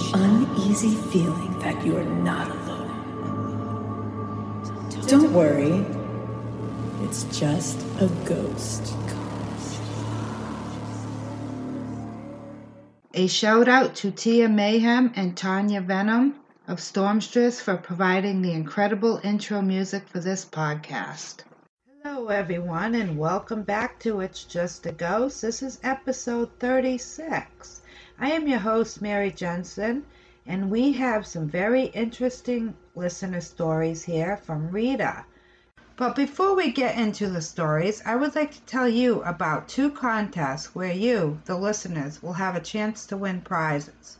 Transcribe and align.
chill, 0.00 0.22
an 0.22 0.44
uneasy 0.44 0.94
feeling 0.94 1.58
that 1.60 1.84
you 1.84 1.96
are 1.96 2.04
not 2.04 2.50
alone. 2.50 2.88
Don't 5.06 5.32
worry, 5.32 5.84
it's 7.04 7.24
just 7.38 7.78
a 8.00 8.06
ghost. 8.24 8.94
A 13.14 13.26
shout 13.26 13.68
out 13.68 13.96
to 13.96 14.10
Tia 14.10 14.48
Mayhem 14.48 15.12
and 15.16 15.36
Tanya 15.36 15.80
Venom 15.80 16.36
of 16.68 16.78
Stormstress 16.78 17.60
for 17.60 17.76
providing 17.76 18.40
the 18.40 18.52
incredible 18.52 19.20
intro 19.24 19.60
music 19.60 20.06
for 20.06 20.20
this 20.20 20.44
podcast. 20.44 21.42
Hello, 22.04 22.28
everyone, 22.28 22.94
and 22.94 23.18
welcome 23.18 23.62
back 23.62 23.98
to 24.00 24.20
It's 24.20 24.44
Just 24.44 24.86
a 24.86 24.92
Ghost. 24.92 25.42
This 25.42 25.62
is 25.62 25.80
episode 25.82 26.50
36. 26.60 27.82
I 28.22 28.32
am 28.32 28.46
your 28.46 28.58
host, 28.58 29.00
Mary 29.00 29.30
Jensen, 29.30 30.04
and 30.46 30.70
we 30.70 30.92
have 30.92 31.26
some 31.26 31.48
very 31.48 31.84
interesting 31.84 32.74
listener 32.94 33.40
stories 33.40 34.02
here 34.02 34.36
from 34.36 34.70
Rita. 34.70 35.24
But 35.96 36.16
before 36.16 36.54
we 36.54 36.70
get 36.70 36.98
into 36.98 37.30
the 37.30 37.40
stories, 37.40 38.02
I 38.04 38.16
would 38.16 38.34
like 38.34 38.50
to 38.50 38.60
tell 38.66 38.86
you 38.86 39.22
about 39.22 39.68
two 39.68 39.90
contests 39.90 40.74
where 40.74 40.92
you, 40.92 41.40
the 41.46 41.56
listeners, 41.56 42.22
will 42.22 42.34
have 42.34 42.54
a 42.56 42.60
chance 42.60 43.06
to 43.06 43.16
win 43.16 43.40
prizes. 43.40 44.18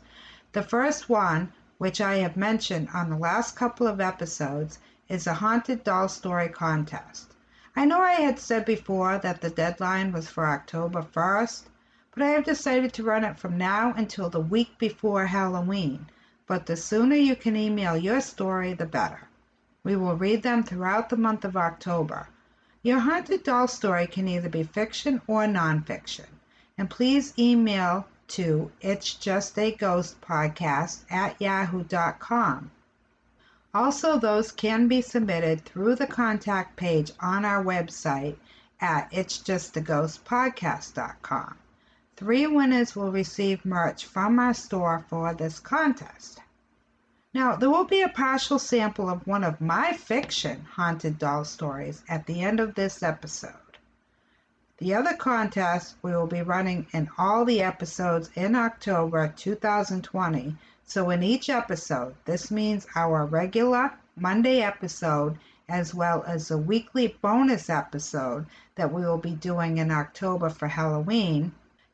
The 0.53 0.63
first 0.63 1.07
one, 1.07 1.51
which 1.77 2.01
I 2.01 2.15
have 2.15 2.35
mentioned 2.35 2.89
on 2.95 3.11
the 3.11 3.17
last 3.17 3.55
couple 3.55 3.85
of 3.85 4.01
episodes, 4.01 4.79
is 5.09 5.27
a 5.27 5.35
haunted 5.35 5.83
doll 5.83 6.09
story 6.09 6.49
contest. 6.49 7.35
I 7.75 7.85
know 7.85 8.01
I 8.01 8.13
had 8.13 8.39
said 8.39 8.65
before 8.65 9.19
that 9.19 9.41
the 9.41 9.51
deadline 9.51 10.11
was 10.11 10.27
for 10.27 10.47
October 10.47 11.03
1st, 11.03 11.65
but 12.13 12.23
I 12.23 12.31
have 12.31 12.43
decided 12.43 12.91
to 12.93 13.03
run 13.03 13.23
it 13.23 13.39
from 13.39 13.57
now 13.57 13.93
until 13.95 14.29
the 14.29 14.39
week 14.41 14.77
before 14.77 15.25
Halloween. 15.25 16.07
But 16.45 16.65
the 16.65 16.75
sooner 16.75 17.15
you 17.15 17.37
can 17.37 17.55
email 17.55 17.95
your 17.95 18.19
story, 18.19 18.73
the 18.73 18.85
better. 18.85 19.29
We 19.83 19.95
will 19.95 20.17
read 20.17 20.43
them 20.43 20.63
throughout 20.63 21.09
the 21.09 21.15
month 21.15 21.45
of 21.45 21.55
October. 21.55 22.27
Your 22.83 22.99
haunted 22.99 23.43
doll 23.43 23.67
story 23.67 24.07
can 24.07 24.27
either 24.27 24.49
be 24.49 24.63
fiction 24.63 25.21
or 25.25 25.45
nonfiction. 25.45 26.25
And 26.77 26.89
please 26.89 27.33
email 27.39 28.07
to 28.27 28.71
it's 28.81 29.13
just 29.13 29.57
a 29.57 29.71
ghost 29.71 30.19
podcast 30.19 31.05
at 31.09 31.39
yahoo.com. 31.39 32.71
Also, 33.73 34.17
those 34.19 34.51
can 34.51 34.89
be 34.89 35.01
submitted 35.01 35.63
through 35.63 35.95
the 35.95 36.07
contact 36.07 36.75
page 36.75 37.11
on 37.21 37.45
our 37.45 37.63
website 37.63 38.35
at 38.81 39.07
it's 39.11 39.37
just 39.37 39.77
a 39.77 39.81
ghost 39.81 40.25
podcast.com. 40.25 41.55
Three 42.21 42.45
winners 42.45 42.95
will 42.95 43.11
receive 43.11 43.65
merch 43.65 44.05
from 44.05 44.37
our 44.37 44.53
store 44.53 45.03
for 45.09 45.33
this 45.33 45.59
contest. 45.59 46.39
Now, 47.33 47.55
there 47.55 47.71
will 47.71 47.85
be 47.85 48.03
a 48.03 48.09
partial 48.09 48.59
sample 48.59 49.09
of 49.09 49.25
one 49.25 49.43
of 49.43 49.59
my 49.59 49.93
fiction 49.93 50.67
haunted 50.73 51.17
doll 51.17 51.45
stories 51.45 52.03
at 52.07 52.27
the 52.27 52.43
end 52.43 52.59
of 52.59 52.75
this 52.75 53.01
episode. 53.01 53.79
The 54.77 54.93
other 54.93 55.15
contest 55.15 55.95
we 56.03 56.11
will 56.11 56.27
be 56.27 56.43
running 56.43 56.85
in 56.93 57.09
all 57.17 57.43
the 57.43 57.63
episodes 57.63 58.29
in 58.35 58.53
October 58.53 59.33
2020. 59.35 60.55
So, 60.85 61.09
in 61.09 61.23
each 61.23 61.49
episode, 61.49 62.13
this 62.25 62.51
means 62.51 62.85
our 62.95 63.25
regular 63.25 63.93
Monday 64.15 64.61
episode 64.61 65.39
as 65.67 65.95
well 65.95 66.23
as 66.27 66.49
the 66.49 66.57
weekly 66.59 67.17
bonus 67.19 67.67
episode 67.67 68.45
that 68.75 68.93
we 68.93 69.01
will 69.01 69.17
be 69.17 69.31
doing 69.31 69.79
in 69.79 69.89
October 69.89 70.51
for 70.51 70.67
Halloween, 70.67 71.51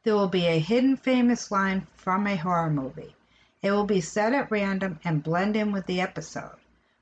there 0.07 0.15
will 0.15 0.29
be 0.29 0.45
a 0.45 0.57
hidden 0.57 0.95
famous 0.95 1.51
line 1.51 1.85
from 1.97 2.25
a 2.27 2.37
horror 2.37 2.69
movie. 2.69 3.13
It 3.61 3.71
will 3.71 3.83
be 3.83 3.99
said 3.99 4.33
at 4.33 4.49
random 4.49 5.01
and 5.03 5.21
blend 5.21 5.57
in 5.57 5.73
with 5.73 5.85
the 5.85 5.99
episode. 5.99 6.55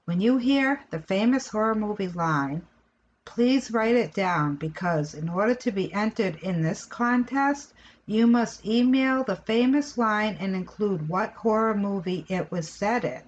When 0.05 0.19
you 0.21 0.37
hear 0.37 0.81
the 0.89 0.97
famous 0.97 1.49
horror 1.49 1.75
movie 1.75 2.07
line, 2.07 2.63
please 3.23 3.69
write 3.69 3.95
it 3.95 4.15
down 4.15 4.55
because 4.55 5.13
in 5.13 5.29
order 5.29 5.53
to 5.53 5.71
be 5.71 5.93
entered 5.93 6.37
in 6.37 6.63
this 6.63 6.83
contest, 6.83 7.75
you 8.07 8.25
must 8.25 8.65
email 8.65 9.23
the 9.23 9.35
famous 9.35 9.99
line 9.99 10.35
and 10.39 10.55
include 10.55 11.07
what 11.07 11.33
horror 11.33 11.75
movie 11.75 12.25
it 12.27 12.49
was 12.49 12.67
said 12.67 13.05
in. 13.05 13.21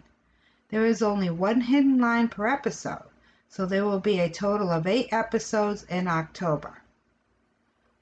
There 0.70 0.88
is 0.88 1.04
only 1.04 1.30
one 1.30 1.62
hidden 1.62 2.00
line 2.00 2.30
per 2.30 2.48
episode, 2.48 3.06
so 3.48 3.68
there 3.68 3.86
will 3.86 4.00
be 4.00 4.22
a 4.22 4.28
total 4.28 4.72
of 4.72 4.88
eight 4.88 5.14
episodes 5.14 5.84
in 5.84 6.08
October. 6.08 6.82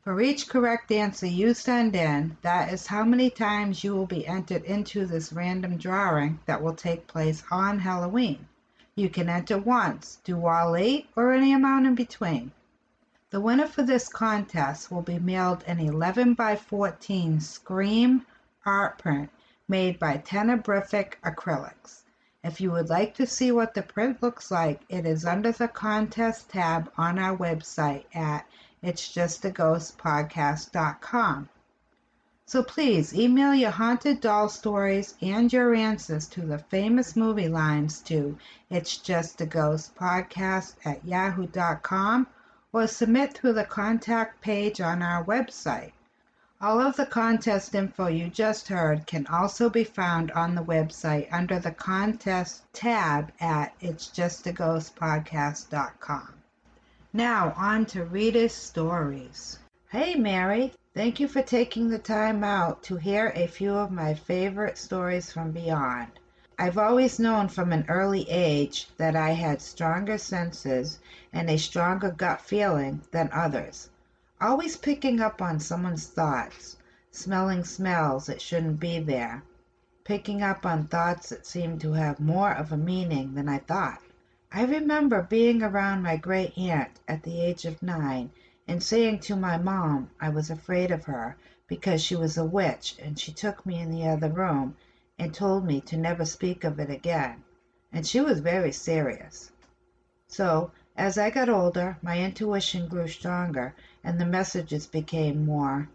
For 0.06 0.22
each 0.22 0.50
correct 0.50 0.92
answer 0.92 1.26
you 1.26 1.56
send 1.56 1.96
in, 1.96 2.38
that 2.44 2.72
is 2.72 2.86
how 2.86 3.04
many 3.04 3.32
times 3.32 3.84
you 3.84 3.96
will 3.96 4.06
be 4.06 4.28
entered 4.28 4.64
into 4.64 5.08
this 5.08 5.34
random 5.34 5.78
drawing 5.78 6.38
that 6.46 6.62
will 6.62 6.76
take 6.76 7.08
place 7.08 7.44
on 7.50 7.80
Halloween. 7.80 8.48
You 8.94 9.10
can 9.10 9.30
enter 9.30 9.58
once, 9.58 10.20
do 10.24 10.46
all 10.46 10.76
eight, 10.76 11.10
or 11.16 11.34
any 11.34 11.54
amount 11.54 11.88
in 11.88 11.96
between. 11.96 12.52
The 13.32 13.42
winner 13.42 13.66
for 13.66 13.82
this 13.82 14.08
contest 14.08 14.92
will 14.92 15.02
be 15.02 15.18
mailed 15.18 15.64
an 15.66 15.80
11 15.80 16.36
by 16.36 16.56
14 16.56 17.40
Scream 17.40 18.28
art 18.64 19.00
print 19.00 19.32
made 19.68 19.98
by 19.98 20.20
Tenebrific 20.20 21.14
Acrylics. 21.24 22.04
If 22.44 22.62
you 22.62 22.70
would 22.74 22.90
like 22.90 23.16
to 23.16 23.26
see 23.26 23.52
what 23.52 23.74
the 23.74 23.82
print 23.82 24.22
looks 24.22 24.52
like, 24.52 24.82
it 24.88 25.08
is 25.08 25.26
under 25.26 25.52
the 25.52 25.68
contest 25.68 26.52
tab 26.52 26.92
on 26.96 27.18
our 27.18 27.36
website 27.36 28.04
at 28.14 28.46
it's 28.86 29.12
just 29.12 29.44
a 29.44 29.50
ghost 29.50 29.98
podcast.com. 29.98 31.50
So 32.46 32.62
please 32.62 33.12
email 33.16 33.56
your 33.56 33.72
haunted 33.72 34.22
doll 34.22 34.50
stories 34.50 35.16
and 35.20 35.52
your 35.52 35.74
answers 35.74 36.28
to 36.28 36.42
the 36.42 36.60
famous 36.60 37.16
movie 37.16 37.48
lines 37.48 38.00
to 38.04 38.38
it's 38.70 38.98
just 38.98 39.42
a 39.42 39.48
ghost 39.48 39.96
podcast 39.96 40.76
at 40.86 41.04
yahoo.com 41.04 42.28
or 42.72 42.86
submit 42.86 43.34
through 43.34 43.54
the 43.54 43.64
contact 43.64 44.42
page 44.42 44.80
on 44.80 45.02
our 45.02 45.24
website. 45.24 45.94
All 46.62 46.80
of 46.80 46.96
the 46.96 47.08
contest 47.08 47.74
info 47.74 48.06
you 48.06 48.30
just 48.30 48.68
heard 48.68 49.08
can 49.08 49.26
also 49.26 49.68
be 49.68 49.84
found 49.84 50.30
on 50.34 50.54
the 50.54 50.64
website 50.64 51.28
under 51.32 51.58
the 51.58 51.72
contest 51.72 52.62
tab 52.72 53.32
at 53.40 53.74
it's 53.82 54.06
just 54.06 54.46
a 54.46 54.54
ghost 54.54 54.96
podcast.com. 54.96 56.35
Now, 57.16 57.54
on 57.56 57.86
to 57.86 58.04
Rita's 58.04 58.54
stories. 58.54 59.58
Hey, 59.88 60.16
Mary. 60.16 60.74
Thank 60.94 61.22
you 61.22 61.30
for 61.30 61.42
taking 61.42 61.88
the 61.88 61.98
time 61.98 62.44
out 62.44 62.84
to 62.84 62.98
hear 62.98 63.32
a 63.34 63.48
few 63.48 63.74
of 63.74 63.90
my 63.90 64.14
favorite 64.14 64.78
stories 64.78 65.32
from 65.32 65.52
beyond. 65.52 66.12
I've 66.60 66.78
always 66.78 67.18
known 67.18 67.48
from 67.48 67.72
an 67.72 67.86
early 67.88 68.30
age 68.30 68.90
that 68.98 69.16
I 69.16 69.30
had 69.30 69.62
stronger 69.62 70.18
senses 70.18 71.00
and 71.32 71.50
a 71.50 71.58
stronger 71.58 72.12
gut 72.12 72.42
feeling 72.42 73.00
than 73.12 73.30
others. 73.32 73.90
Always 74.42 74.76
picking 74.76 75.22
up 75.22 75.42
on 75.42 75.62
someone's 75.62 76.08
thoughts, 76.08 76.76
smelling 77.12 77.64
smells 77.64 78.26
that 78.26 78.42
shouldn't 78.42 78.82
be 78.82 79.00
there, 79.00 79.42
picking 80.04 80.44
up 80.44 80.66
on 80.66 80.88
thoughts 80.88 81.30
that 81.30 81.46
seemed 81.46 81.80
to 81.80 81.94
have 81.94 82.20
more 82.20 82.52
of 82.52 82.74
a 82.74 82.78
meaning 82.78 83.36
than 83.36 83.48
I 83.48 83.60
thought. 83.60 84.02
I 84.52 84.64
remember 84.64 85.24
being 85.24 85.64
around 85.64 86.04
my 86.04 86.18
great 86.18 86.56
aunt 86.56 87.00
at 87.08 87.24
the 87.24 87.42
age 87.42 87.66
of 87.66 87.82
nine 87.82 88.30
and 88.68 88.82
saying 88.82 89.20
to 89.22 89.36
my 89.36 89.58
mom 89.58 90.12
I 90.20 90.30
was 90.30 90.52
afraid 90.52 90.92
of 90.92 91.06
her 91.06 91.36
because 91.68 92.04
she 92.04 92.16
was 92.16 92.38
a 92.38 92.46
witch 92.46 92.96
and 93.02 93.18
she 93.18 93.32
took 93.32 93.66
me 93.66 93.80
in 93.80 93.90
the 93.90 94.08
other 94.08 94.30
room 94.30 94.76
and 95.18 95.34
told 95.34 95.66
me 95.66 95.82
to 95.82 95.98
never 95.98 96.26
speak 96.26 96.64
of 96.64 96.80
it 96.80 96.92
again. 96.92 97.44
And 97.92 98.06
she 98.06 98.22
was 98.22 98.40
very 98.40 98.72
serious. 98.72 99.52
So, 100.28 100.72
as 100.96 101.18
I 101.18 101.32
got 101.32 101.50
older, 101.50 101.98
my 102.04 102.20
intuition 102.20 102.88
grew 102.88 103.08
stronger 103.08 103.74
and 104.04 104.20
the 104.20 104.26
messages 104.26 104.86
became 104.86 105.46
more. 105.46 105.90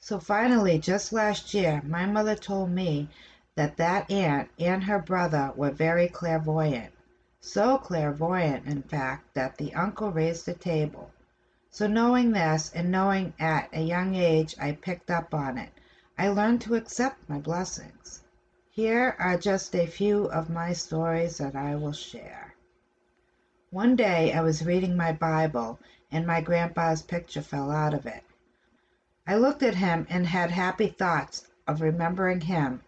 So 0.00 0.18
finally, 0.18 0.78
just 0.78 1.12
last 1.12 1.52
year, 1.52 1.82
my 1.84 2.06
mother 2.06 2.36
told 2.36 2.70
me 2.70 3.10
that 3.54 3.76
that 3.76 4.10
aunt 4.10 4.48
and 4.58 4.82
her 4.84 4.98
brother 4.98 5.52
were 5.54 5.70
very 5.70 6.08
clairvoyant. 6.08 6.92
So 7.44 7.76
clairvoyant, 7.76 8.66
in 8.66 8.82
fact, 8.82 9.34
that 9.34 9.58
the 9.58 9.74
uncle 9.74 10.12
raised 10.12 10.46
the 10.46 10.54
table. 10.54 11.10
So 11.70 11.88
knowing 11.88 12.30
this, 12.30 12.70
and 12.72 12.92
knowing 12.92 13.34
at 13.40 13.68
a 13.72 13.82
young 13.82 14.14
age 14.14 14.54
I 14.60 14.72
picked 14.72 15.10
up 15.10 15.34
on 15.34 15.58
it, 15.58 15.70
I 16.16 16.28
learned 16.28 16.60
to 16.62 16.76
accept 16.76 17.28
my 17.28 17.40
blessings. 17.40 18.22
Here 18.70 19.16
are 19.18 19.36
just 19.36 19.74
a 19.74 19.86
few 19.86 20.26
of 20.26 20.50
my 20.50 20.72
stories 20.72 21.38
that 21.38 21.56
I 21.56 21.74
will 21.74 21.92
share. 21.92 22.54
One 23.70 23.96
day 23.96 24.32
I 24.32 24.40
was 24.42 24.64
reading 24.64 24.96
my 24.96 25.10
Bible 25.10 25.80
and 26.12 26.24
my 26.24 26.42
grandpa's 26.42 27.02
picture 27.02 27.42
fell 27.42 27.72
out 27.72 27.92
of 27.92 28.06
it. 28.06 28.22
I 29.26 29.34
looked 29.34 29.64
at 29.64 29.74
him 29.74 30.06
and 30.08 30.28
had 30.28 30.52
happy 30.52 30.86
thoughts 30.86 31.48
of 31.66 31.80
remembering 31.80 32.42
him 32.42 32.82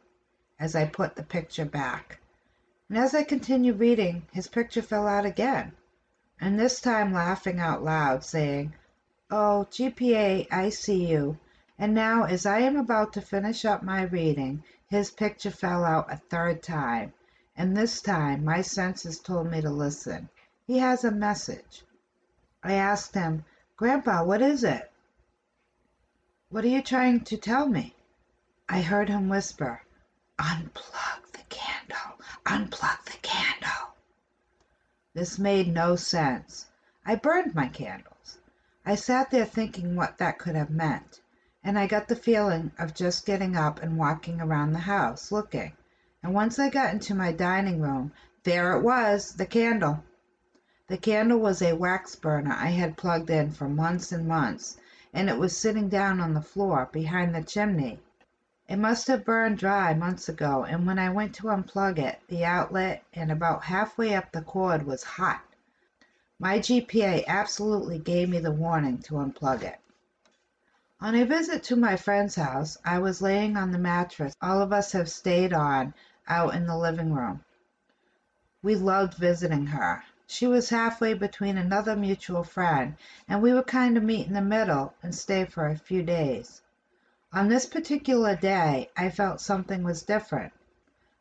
as 0.60 0.76
I 0.76 0.86
put 0.86 1.16
the 1.16 1.24
picture 1.24 1.64
back. 1.64 2.20
And 2.90 2.98
as 2.98 3.14
I 3.14 3.22
continued 3.22 3.78
reading, 3.78 4.26
his 4.30 4.46
picture 4.46 4.82
fell 4.82 5.08
out 5.08 5.24
again, 5.24 5.72
and 6.38 6.60
this 6.60 6.82
time 6.82 7.14
laughing 7.14 7.58
out 7.58 7.82
loud, 7.82 8.22
saying, 8.24 8.74
"Oh, 9.30 9.66
GPA, 9.70 10.46
I 10.50 10.68
see 10.68 11.06
you. 11.06 11.38
And 11.78 11.94
now, 11.94 12.24
as 12.24 12.44
I 12.44 12.58
am 12.58 12.76
about 12.76 13.14
to 13.14 13.22
finish 13.22 13.64
up 13.64 13.82
my 13.82 14.02
reading, 14.02 14.62
his 14.86 15.10
picture 15.10 15.50
fell 15.50 15.82
out 15.82 16.12
a 16.12 16.18
third 16.18 16.62
time, 16.62 17.14
and 17.56 17.74
this 17.74 18.02
time 18.02 18.44
my 18.44 18.60
senses 18.60 19.18
told 19.18 19.50
me 19.50 19.62
to 19.62 19.70
listen. 19.70 20.28
He 20.66 20.78
has 20.78 21.04
a 21.04 21.10
message. 21.10 21.84
I 22.62 22.74
asked 22.74 23.14
him, 23.14 23.46
Grandpa, 23.76 24.24
what 24.24 24.42
is 24.42 24.62
it? 24.62 24.92
What 26.50 26.64
are 26.64 26.68
you 26.68 26.82
trying 26.82 27.24
to 27.24 27.38
tell 27.38 27.66
me? 27.66 27.96
I 28.68 28.82
heard 28.82 29.08
him 29.08 29.30
whisper, 29.30 29.80
Unplug 30.38 31.33
unplug 32.46 33.04
the 33.06 33.18
candle. 33.22 33.94
This 35.14 35.38
made 35.38 35.72
no 35.72 35.96
sense. 35.96 36.66
I 37.06 37.14
burned 37.14 37.54
my 37.54 37.68
candles. 37.68 38.38
I 38.84 38.96
sat 38.96 39.30
there 39.30 39.46
thinking 39.46 39.96
what 39.96 40.18
that 40.18 40.38
could 40.38 40.54
have 40.54 40.70
meant, 40.70 41.20
and 41.62 41.78
I 41.78 41.86
got 41.86 42.08
the 42.08 42.16
feeling 42.16 42.70
of 42.78 42.94
just 42.94 43.24
getting 43.24 43.56
up 43.56 43.82
and 43.82 43.96
walking 43.96 44.40
around 44.40 44.72
the 44.72 44.80
house, 44.80 45.32
looking. 45.32 45.72
And 46.22 46.34
once 46.34 46.58
I 46.58 46.68
got 46.68 46.92
into 46.92 47.14
my 47.14 47.32
dining 47.32 47.80
room, 47.80 48.12
there 48.42 48.76
it 48.76 48.82
was, 48.82 49.34
the 49.34 49.46
candle. 49.46 50.04
The 50.86 50.98
candle 50.98 51.38
was 51.38 51.62
a 51.62 51.72
wax 51.72 52.14
burner 52.14 52.52
I 52.52 52.68
had 52.68 52.98
plugged 52.98 53.30
in 53.30 53.52
for 53.52 53.70
months 53.70 54.12
and 54.12 54.28
months, 54.28 54.76
and 55.14 55.30
it 55.30 55.38
was 55.38 55.56
sitting 55.56 55.88
down 55.88 56.20
on 56.20 56.34
the 56.34 56.42
floor 56.42 56.90
behind 56.92 57.34
the 57.34 57.42
chimney. 57.42 58.00
It 58.66 58.76
must 58.76 59.08
have 59.08 59.26
burned 59.26 59.58
dry 59.58 59.92
months 59.92 60.28
ago, 60.30 60.64
and 60.64 60.86
when 60.86 60.98
I 60.98 61.10
went 61.10 61.34
to 61.34 61.48
unplug 61.50 61.98
it, 61.98 62.18
the 62.28 62.46
outlet 62.46 63.04
and 63.12 63.30
about 63.30 63.64
halfway 63.64 64.14
up 64.14 64.32
the 64.32 64.40
cord 64.40 64.86
was 64.86 65.04
hot. 65.04 65.42
My 66.38 66.58
GPA 66.58 67.26
absolutely 67.26 67.98
gave 67.98 68.30
me 68.30 68.38
the 68.38 68.50
warning 68.50 68.98
to 69.02 69.16
unplug 69.16 69.62
it. 69.62 69.78
On 70.98 71.14
a 71.14 71.26
visit 71.26 71.62
to 71.64 71.76
my 71.76 71.96
friend's 71.96 72.36
house, 72.36 72.78
I 72.86 73.00
was 73.00 73.20
laying 73.20 73.58
on 73.58 73.70
the 73.70 73.78
mattress 73.78 74.34
all 74.40 74.62
of 74.62 74.72
us 74.72 74.92
have 74.92 75.10
stayed 75.10 75.52
on 75.52 75.92
out 76.26 76.54
in 76.54 76.66
the 76.66 76.78
living 76.78 77.12
room. 77.12 77.44
We 78.62 78.76
loved 78.76 79.18
visiting 79.18 79.66
her. 79.66 80.02
She 80.26 80.46
was 80.46 80.70
halfway 80.70 81.12
between 81.12 81.58
another 81.58 81.94
mutual 81.96 82.44
friend, 82.44 82.96
and 83.28 83.42
we 83.42 83.52
would 83.52 83.66
kind 83.66 83.98
of 83.98 84.02
meet 84.02 84.26
in 84.26 84.32
the 84.32 84.40
middle 84.40 84.94
and 85.02 85.14
stay 85.14 85.44
for 85.44 85.66
a 85.66 85.76
few 85.76 86.02
days. 86.02 86.62
On 87.36 87.48
this 87.48 87.66
particular 87.66 88.36
day, 88.36 88.90
I 88.96 89.10
felt 89.10 89.40
something 89.40 89.82
was 89.82 90.04
different. 90.04 90.52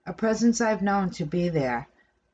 A 0.05 0.13
presence 0.13 0.61
I've 0.61 0.83
known 0.83 1.09
to 1.13 1.25
be 1.25 1.49
there. 1.49 1.87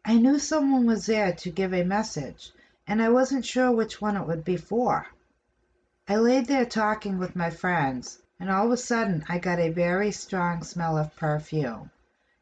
I 0.03 0.17
knew 0.17 0.37
someone 0.37 0.85
was 0.85 1.05
there 1.05 1.31
to 1.31 1.49
give 1.49 1.73
a 1.73 1.85
message, 1.85 2.51
and 2.85 3.01
I 3.01 3.07
wasn't 3.07 3.45
sure 3.45 3.71
which 3.71 4.01
one 4.01 4.17
it 4.17 4.27
would 4.27 4.43
be 4.43 4.57
for. 4.57 5.07
I 6.09 6.17
laid 6.17 6.47
there 6.47 6.65
talking 6.65 7.19
with 7.19 7.37
my 7.37 7.49
friends, 7.49 8.19
and 8.37 8.51
all 8.51 8.65
of 8.65 8.73
a 8.73 8.75
sudden 8.75 9.23
I 9.29 9.39
got 9.39 9.59
a 9.59 9.69
very 9.69 10.11
strong 10.11 10.61
smell 10.61 10.97
of 10.97 11.15
perfume. 11.15 11.89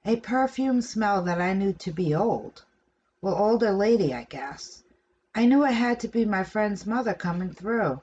A 0.06 0.16
perfume 0.16 0.82
smell 0.82 1.22
that 1.22 1.40
I 1.40 1.54
knew 1.54 1.74
to 1.74 1.92
be 1.92 2.16
old. 2.16 2.66
Well, 3.22 3.36
older 3.36 3.74
lady, 3.74 4.12
I 4.12 4.24
guess. 4.24 4.82
I 5.36 5.46
knew 5.46 5.64
it 5.64 5.74
had 5.74 6.00
to 6.00 6.08
be 6.08 6.26
my 6.26 6.44
friend's 6.44 6.88
mother 6.88 7.14
coming 7.14 7.52
through, 7.54 8.02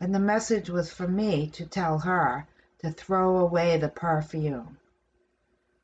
and 0.00 0.12
the 0.12 0.18
message 0.18 0.68
was 0.68 0.92
for 0.92 1.06
me 1.06 1.46
to 1.50 1.64
tell 1.64 2.00
her 2.00 2.48
to 2.82 2.90
throw 2.90 3.38
away 3.38 3.78
the 3.78 3.88
perfume. 3.88 4.78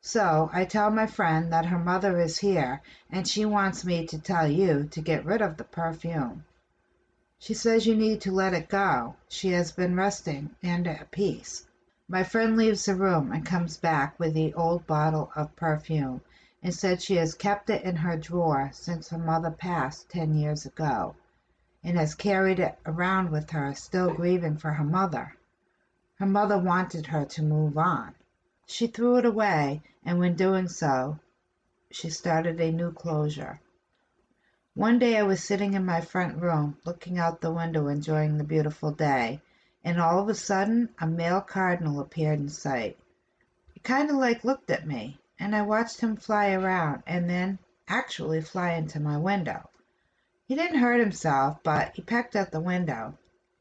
So 0.00 0.50
I 0.53 0.65
tell 0.65 0.91
my 0.91 1.06
friend 1.06 1.53
that 1.53 1.67
her 1.67 1.79
mother 1.79 2.21
is 2.21 2.39
here 2.39 2.83
and 3.11 3.27
she 3.27 3.45
wants 3.45 3.85
me 3.85 4.06
to 4.06 4.19
tell 4.19 4.49
you 4.49 4.89
to 4.93 5.00
get 5.00 5.25
rid 5.25 5.43
of 5.43 5.56
the 5.56 5.65
perfume. 5.65 6.45
She 7.39 7.55
says 7.55 7.87
you 7.87 7.95
need 7.95 8.21
to 8.23 8.33
let 8.33 8.55
it 8.55 8.69
go. 8.69 9.15
She 9.29 9.50
has 9.53 9.71
been 9.71 9.95
resting 9.95 10.56
and 10.62 10.87
at 10.89 11.11
peace. 11.11 11.67
My 12.09 12.25
friend 12.25 12.56
leaves 12.56 12.87
the 12.87 12.95
room 12.95 13.33
and 13.33 13.47
comes 13.47 13.77
back 13.77 14.19
with 14.19 14.35
the 14.35 14.55
old 14.55 14.87
bottle 14.87 15.31
of 15.37 15.55
perfume 15.55 16.21
and 16.62 16.75
said 16.75 17.01
she 17.01 17.15
has 17.15 17.35
kept 17.35 17.71
it 17.71 17.83
in 17.85 17.94
her 17.94 18.17
drawer 18.17 18.71
since 18.73 19.11
her 19.11 19.19
mother 19.19 19.51
passed 19.51 20.09
ten 20.09 20.35
years 20.35 20.67
ago, 20.67 21.15
and 21.85 21.97
has 21.97 22.17
carried 22.17 22.59
it 22.59 22.77
around 22.85 23.31
with 23.31 23.51
her, 23.51 23.73
still 23.75 24.12
grieving 24.12 24.56
for 24.56 24.73
her 24.73 24.85
mother. 24.85 25.37
Her 26.19 26.26
mother 26.26 26.59
wanted 26.59 27.06
her 27.06 27.25
to 27.26 27.43
move 27.44 27.79
on. 27.79 28.12
She 28.67 28.88
threw 28.88 29.19
it 29.19 29.25
away, 29.25 29.82
and 30.05 30.19
when 30.19 30.35
doing 30.35 30.67
so, 30.67 31.20
she 31.93 32.11
started 32.11 32.61
a 32.61 32.73
new 32.73 32.91
closure. 32.91 33.61
One 34.75 34.99
day 34.99 35.17
I 35.17 35.23
was 35.23 35.44
sitting 35.44 35.75
in 35.75 35.85
my 35.85 36.00
front 36.00 36.43
room, 36.43 36.76
looking 36.85 37.20
out 37.20 37.41
the 37.41 37.53
window, 37.53 37.87
enjoying 37.87 38.37
the 38.37 38.43
beautiful 38.43 38.91
day, 38.91 39.41
and 39.85 40.00
all 40.00 40.20
of 40.20 40.29
a 40.29 40.35
sudden 40.35 40.88
a 40.99 41.06
male 41.06 41.41
cardinal 41.41 42.00
appeared 42.00 42.41
in 42.41 42.49
sight. 42.49 42.99
He 43.73 43.79
kind 43.79 44.11
of 44.11 44.17
like 44.17 44.43
looked 44.43 44.70
at 44.70 44.88
me, 44.88 45.20
and 45.38 45.55
I 45.55 45.62
watched 45.62 46.00
him 46.00 46.17
fly 46.17 46.50
around 46.50 47.05
and 47.06 47.31
then 47.31 47.61
actually 47.87 48.41
fly 48.41 48.73
into 48.73 48.99
my 48.99 49.19
window. 49.19 49.70
He 50.47 50.56
didn't 50.56 50.81
hurt 50.81 50.99
himself, 50.99 51.62
but 51.62 51.94
he 51.94 52.03
pecked 52.03 52.35
at 52.35 52.50
the 52.50 52.59
window. 52.61 53.17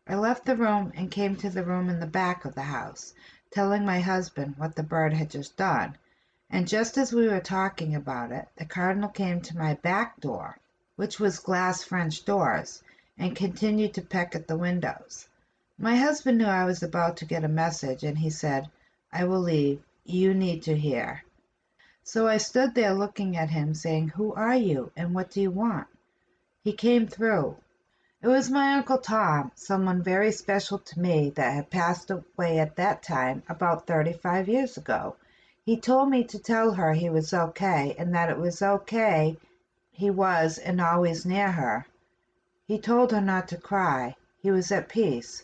I 0.09 0.15
left 0.15 0.45
the 0.45 0.55
room 0.55 0.93
and 0.95 1.11
came 1.11 1.35
to 1.35 1.49
the 1.49 1.65
room 1.65 1.89
in 1.89 1.99
the 1.99 2.05
back 2.07 2.45
of 2.45 2.55
the 2.55 2.61
house, 2.61 3.13
telling 3.51 3.85
my 3.85 3.99
husband 3.99 4.55
what 4.57 4.75
the 4.75 4.83
bird 4.83 5.13
had 5.13 5.29
just 5.29 5.57
done. 5.57 5.97
And 6.49 6.65
just 6.65 6.97
as 6.97 7.11
we 7.11 7.27
were 7.27 7.41
talking 7.41 7.93
about 7.93 8.31
it, 8.31 8.47
the 8.55 8.65
cardinal 8.65 9.09
came 9.09 9.41
to 9.41 9.57
my 9.57 9.73
back 9.73 10.21
door, 10.21 10.59
which 10.95 11.19
was 11.19 11.39
glass 11.39 11.83
French 11.83 12.23
doors, 12.23 12.81
and 13.17 13.35
continued 13.35 13.93
to 13.95 14.01
peck 14.01 14.33
at 14.33 14.47
the 14.47 14.57
windows. 14.57 15.27
My 15.77 15.97
husband 15.97 16.37
knew 16.37 16.45
I 16.45 16.63
was 16.63 16.81
about 16.81 17.17
to 17.17 17.25
get 17.25 17.43
a 17.43 17.49
message, 17.49 18.03
and 18.03 18.17
he 18.17 18.29
said, 18.29 18.69
I 19.11 19.25
will 19.25 19.41
leave. 19.41 19.83
You 20.05 20.33
need 20.33 20.63
to 20.63 20.77
hear. 20.77 21.23
So 22.03 22.27
I 22.29 22.37
stood 22.37 22.73
there 22.73 22.93
looking 22.93 23.35
at 23.35 23.49
him, 23.49 23.73
saying, 23.73 24.07
Who 24.09 24.33
are 24.33 24.55
you, 24.55 24.93
and 24.95 25.13
what 25.13 25.31
do 25.31 25.41
you 25.41 25.51
want? 25.51 25.87
He 26.63 26.71
came 26.71 27.07
through. 27.07 27.57
It 28.19 28.27
was 28.27 28.49
my 28.49 28.73
Uncle 28.73 28.97
Tom, 28.97 29.51
someone 29.53 30.01
very 30.01 30.31
special 30.31 30.79
to 30.79 30.99
me 30.99 31.29
that 31.35 31.53
had 31.53 31.69
passed 31.69 32.09
away 32.09 32.57
at 32.57 32.75
that 32.77 33.03
time 33.03 33.43
about 33.47 33.85
thirty 33.85 34.13
five 34.13 34.49
years 34.49 34.75
ago. 34.75 35.15
He 35.63 35.79
told 35.79 36.09
me 36.09 36.23
to 36.23 36.39
tell 36.39 36.73
her 36.73 36.93
he 36.93 37.11
was 37.11 37.31
okay, 37.31 37.95
and 37.99 38.15
that 38.15 38.31
it 38.31 38.39
was 38.39 38.63
okay 38.63 39.37
he 39.91 40.09
was 40.09 40.57
and 40.57 40.81
always 40.81 41.25
near 41.25 41.51
her. 41.51 41.85
He 42.67 42.79
told 42.79 43.11
her 43.11 43.21
not 43.21 43.47
to 43.49 43.57
cry. 43.57 44.15
He 44.39 44.49
was 44.49 44.71
at 44.71 44.89
peace. 44.89 45.43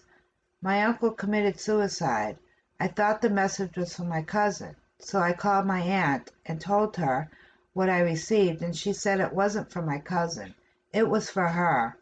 My 0.61 0.83
uncle 0.83 1.11
committed 1.11 1.59
suicide. 1.59 2.37
I 2.79 2.87
thought 2.87 3.21
the 3.21 3.29
message 3.29 3.77
was 3.77 3.95
for 3.95 4.03
my 4.03 4.23
cousin. 4.23 4.75
So 4.97 5.19
I 5.19 5.33
called 5.33 5.67
my 5.67 5.81
aunt 5.81 6.31
and 6.45 6.61
told 6.61 6.97
her 6.97 7.29
what 7.73 7.89
I 7.89 7.99
received, 7.99 8.63
and 8.63 8.75
she 8.75 8.93
said 8.93 9.19
it 9.19 9.33
wasn't 9.33 9.71
for 9.71 9.81
my 9.81 9.99
cousin. 9.99 10.55
It 10.91 11.09
was 11.09 11.29
for 11.29 11.47
her. 11.47 11.97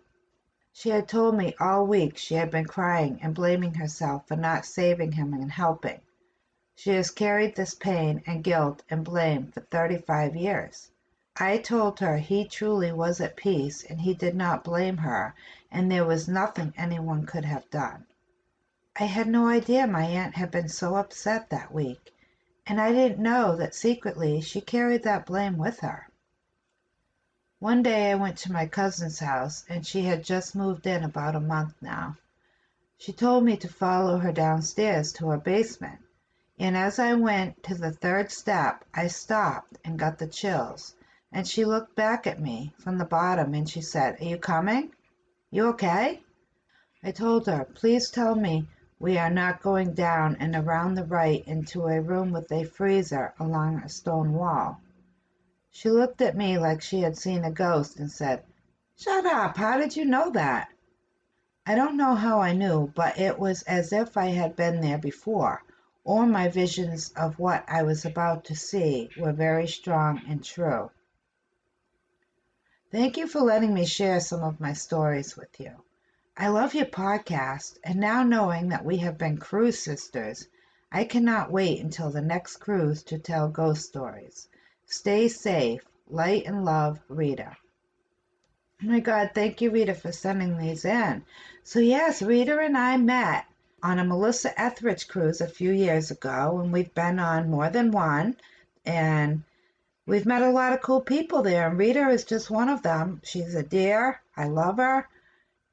She 0.74 0.88
had 0.90 1.10
told 1.10 1.36
me 1.36 1.54
all 1.60 1.86
week 1.86 2.16
she 2.18 2.36
had 2.36 2.50
been 2.50 2.63
crying 2.63 3.20
and 3.22 3.36
blaming 3.36 3.74
herself 3.74 4.25
for 4.25 4.38
not 4.38 4.66
saving 4.66 5.12
him 5.12 5.34
and 5.34 5.51
helping. 5.51 6.00
She 6.75 6.92
has 6.92 7.12
carried 7.12 7.58
this 7.58 7.75
pain 7.75 8.24
and 8.25 8.42
guilt 8.42 8.82
and 8.90 9.04
blame 9.04 9.51
for 9.51 9.60
thirty 9.60 9.98
five 9.98 10.34
years. 10.34 10.90
I 11.36 11.58
told 11.58 12.00
her 12.00 12.20
he 12.20 12.46
truly 12.46 12.94
was 12.94 13.20
at 13.20 13.36
peace 13.36 13.84
and 13.84 14.00
he 14.00 14.13
did 14.13 14.34
not 14.34 14.63
blame 14.63 14.96
her, 15.00 15.36
and 15.70 15.92
there 15.92 16.06
was 16.06 16.30
nothing 16.30 16.74
anyone 16.78 17.25
could 17.25 17.44
have 17.44 17.70
done. 17.70 18.06
I 18.98 19.04
had 19.06 19.28
no 19.28 19.50
idea 19.50 19.86
my 19.88 20.04
aunt 20.06 20.36
had 20.36 20.51
been 20.51 20.70
so 20.70 20.96
upset 20.96 21.50
that 21.50 21.74
week 21.74 22.13
and 22.66 22.80
I 22.80 22.94
didn't 22.94 23.20
know 23.20 23.58
that 23.58 23.75
secretly 23.75 24.40
she 24.40 24.62
carried 24.62 25.04
that 25.04 25.25
blame 25.25 25.58
with 25.58 25.82
her. 25.82 26.08
One 27.62 27.84
day 27.84 28.10
I 28.10 28.15
went 28.15 28.38
to 28.38 28.51
my 28.51 28.65
cousin's 28.65 29.20
house, 29.20 29.63
and 29.70 29.86
she 29.86 30.01
had 30.01 30.24
just 30.24 30.56
moved 30.56 30.88
in 30.88 31.03
about 31.03 31.36
a 31.36 31.39
month 31.39 31.75
now. 31.80 32.18
She 32.98 33.13
told 33.13 33.44
me 33.44 33.56
to 33.58 33.68
follow 33.68 34.18
her 34.18 34.32
downstairs 34.32 35.13
to 35.13 35.30
her 35.30 35.38
basement, 35.38 36.00
and 36.58 36.75
as 36.75 36.98
I 36.98 37.13
went 37.13 37.62
to 37.65 37.75
the 37.75 37.91
third 37.91 38.32
step 38.32 38.84
I 38.96 39.10
stopped 39.10 39.77
and 39.86 40.00
got 40.00 40.18
the 40.18 40.25
chills, 40.25 40.96
and 41.32 41.48
she 41.48 41.63
looked 41.63 41.96
back 41.96 42.25
at 42.25 42.41
me 42.41 42.74
from 42.80 42.98
the 42.98 43.06
bottom 43.06 43.53
and 43.53 43.70
she 43.70 43.82
said, 43.82 44.20
Are 44.20 44.25
you 44.25 44.38
coming? 44.38 44.91
You 45.51 45.68
okay? 45.68 46.24
I 47.03 47.12
told 47.12 47.46
her, 47.46 47.65
Please 47.65 48.10
tell 48.10 48.34
me 48.34 48.68
we 48.98 49.20
are 49.20 49.30
not 49.30 49.62
going 49.62 49.94
down 49.94 50.36
and 50.39 50.56
around 50.56 50.96
the 50.96 51.06
right 51.06 51.48
into 51.48 51.86
a 51.86 52.01
room 52.01 52.32
with 52.32 52.51
a 52.51 52.63
freezer 52.63 53.36
along 53.39 53.84
a 53.84 53.89
stone 53.89 54.34
wall. 54.34 54.82
She 55.74 55.90
looked 55.90 56.22
at 56.22 56.36
me 56.36 56.58
like 56.58 56.82
she 56.82 57.00
had 57.00 57.18
seen 57.18 57.46
a 57.46 57.51
ghost 57.51 57.98
and 57.98 58.12
said, 58.12 58.44
Shut 58.98 59.25
up! 59.25 59.56
How 59.56 59.78
did 59.78 59.96
you 59.96 60.04
know 60.04 60.30
that? 60.32 60.68
I 61.66 61.75
don't 61.75 61.96
know 61.96 62.13
how 62.13 62.42
I 62.42 62.51
knew, 62.51 62.92
but 62.94 63.18
it 63.18 63.40
was 63.40 63.63
as 63.63 63.94
if 63.94 64.18
I 64.18 64.25
had 64.25 64.58
been 64.58 64.82
there 64.82 64.98
before, 64.98 65.63
or 66.04 66.25
my 66.25 66.50
visions 66.50 67.13
of 67.16 67.40
what 67.40 67.63
I 67.70 67.84
was 67.84 68.04
about 68.04 68.44
to 68.46 68.56
see 68.56 69.12
were 69.18 69.32
very 69.32 69.66
strong 69.66 70.22
and 70.28 70.44
true. 70.44 70.92
Thank 72.92 73.16
you 73.16 73.25
for 73.25 73.40
letting 73.40 73.74
me 73.74 73.86
share 73.86 74.20
some 74.20 74.44
of 74.44 74.60
my 74.60 74.74
stories 74.74 75.38
with 75.38 75.58
you. 75.58 75.72
I 76.36 76.50
love 76.50 76.74
your 76.74 76.86
podcast, 76.86 77.78
and 77.86 77.98
now 77.98 78.24
knowing 78.24 78.68
that 78.70 78.84
we 78.84 78.98
have 78.98 79.18
been 79.18 79.38
cruise 79.38 79.80
sisters, 79.80 80.50
I 80.92 81.06
cannot 81.06 81.50
wait 81.50 81.80
until 81.80 82.10
the 82.10 82.22
next 82.22 82.58
cruise 82.58 83.04
to 83.04 83.18
tell 83.18 83.48
ghost 83.48 83.86
stories. 83.86 84.50
Stay 84.91 85.29
safe. 85.29 85.86
Light 86.10 86.45
and 86.45 86.65
love, 86.65 87.00
Rita. 87.07 87.55
Oh 88.83 88.88
my 88.88 89.00
God, 89.00 89.31
thank 89.33 89.62
you, 89.62 89.71
Rita, 89.71 89.93
for 89.93 90.12
sending 90.12 90.57
these 90.57 90.83
in. 90.83 91.24
So, 91.63 91.79
yes, 91.79 92.21
Rita 92.21 92.60
and 92.60 92.77
I 92.77 92.98
met 92.98 93.45
on 93.81 94.00
a 94.00 94.03
Melissa 94.03 94.60
Etheridge 94.60 95.07
cruise 95.07 95.39
a 95.39 95.48
few 95.48 95.71
years 95.71 96.12
ago, 96.12 96.60
and 96.60 96.74
we've 96.74 96.93
been 96.93 97.19
on 97.19 97.50
more 97.50 97.69
than 97.69 97.91
one. 97.91 98.36
And 98.86 99.43
we've 100.05 100.25
met 100.25 100.41
a 100.41 100.50
lot 100.50 100.74
of 100.74 100.81
cool 100.81 101.00
people 101.00 101.41
there, 101.41 101.69
and 101.69 101.79
Rita 101.79 102.10
is 102.10 102.25
just 102.25 102.51
one 102.51 102.67
of 102.67 102.83
them. 102.83 103.21
She's 103.24 103.55
a 103.55 103.63
dear. 103.63 104.21
I 104.36 104.48
love 104.48 104.75
her. 104.75 105.07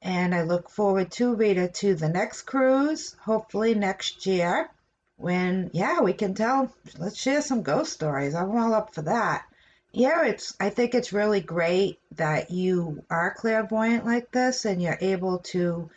And 0.01 0.33
I 0.33 0.43
look 0.43 0.69
forward 0.69 1.11
to 1.11 1.35
Rita 1.35 1.67
to 1.67 1.93
the 1.93 2.07
next 2.07 2.43
cruise, 2.43 3.17
hopefully 3.19 3.75
next 3.75 4.25
year. 4.25 4.69
When, 5.19 5.69
yeah, 5.73 5.99
we 5.99 6.13
can 6.13 6.33
tell, 6.33 6.73
let's 6.97 7.19
share 7.19 7.41
some 7.41 7.61
ghost 7.61 7.91
stories. 7.91 8.33
I'm 8.33 8.55
all 8.57 8.73
up 8.73 8.95
for 8.95 9.01
that. 9.01 9.43
Yeah, 9.91 10.23
it's, 10.23 10.55
I 10.61 10.69
think 10.69 10.95
it's 10.95 11.11
really 11.11 11.41
great 11.41 11.99
that 12.15 12.51
you 12.51 13.03
are 13.09 13.35
clairvoyant 13.35 14.05
like 14.05 14.31
this 14.31 14.63
and 14.63 14.81
you're 14.81 14.97
able 15.01 15.39
to 15.39 15.89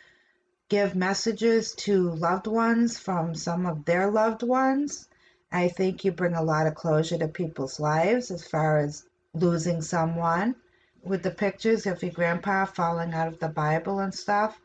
give 0.67 0.93
messages 0.93 1.73
to 1.75 2.11
loved 2.11 2.47
ones 2.47 2.99
from 2.99 3.33
some 3.33 3.65
of 3.65 3.85
their 3.85 4.11
loved 4.11 4.43
ones. 4.43 5.07
I 5.53 5.69
think 5.69 6.03
you 6.03 6.11
bring 6.11 6.33
a 6.33 6.43
lot 6.43 6.67
of 6.67 6.75
closure 6.75 7.17
to 7.19 7.29
people's 7.29 7.79
lives 7.79 8.29
as 8.29 8.45
far 8.45 8.79
as 8.79 9.05
losing 9.33 9.81
someone 9.81 10.55
with 11.01 11.23
the 11.23 11.31
pictures 11.31 11.85
of 11.85 12.03
your 12.03 12.11
grandpa 12.11 12.65
falling 12.65 13.13
out 13.13 13.29
of 13.29 13.39
the 13.39 13.47
Bible 13.47 13.99
and 13.99 14.13
stuff. 14.13 14.59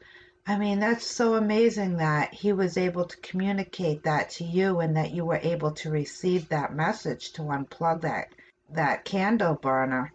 I 0.49 0.57
mean, 0.57 0.81
that's 0.81 1.07
so 1.07 1.35
amazing 1.35 1.99
that 1.99 2.33
he 2.33 2.55
was 2.55 2.78
able 2.78 3.05
to 3.05 3.17
communicate 3.19 4.05
that 4.05 4.31
to 4.31 4.45
you 4.45 4.81
and 4.81 4.97
that 4.97 5.11
you 5.11 5.26
were 5.26 5.40
able 5.43 5.73
to 5.73 5.90
receive 5.90 6.49
that 6.49 6.75
message 6.75 7.33
to 7.35 7.43
unplug 7.43 8.00
that 8.00 8.28
that 8.71 9.05
candle 9.05 9.55
burner. 9.55 10.11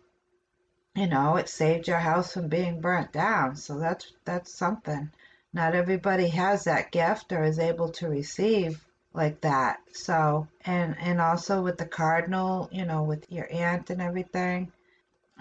You 0.96 1.06
know, 1.08 1.36
it 1.36 1.50
saved 1.50 1.88
your 1.88 2.00
house 2.00 2.34
from 2.34 2.48
being 2.48 2.82
burnt 2.82 3.12
down. 3.12 3.56
So 3.56 3.78
that's 3.78 4.12
that's 4.26 4.52
something. 4.52 5.12
Not 5.54 5.76
everybody 5.76 6.30
has 6.30 6.64
that 6.64 6.92
gift 6.92 7.32
or 7.32 7.44
is 7.44 7.60
able 7.60 7.90
to 7.90 8.10
receive 8.10 8.84
like 9.14 9.40
that. 9.42 9.82
So, 9.92 10.48
and 10.66 10.96
and 11.00 11.22
also 11.22 11.62
with 11.62 11.78
the 11.78 11.86
cardinal, 11.86 12.70
you 12.72 12.86
know, 12.86 13.04
with 13.04 13.32
your 13.32 13.48
aunt 13.52 13.92
and 13.92 14.02
everything 14.02 14.72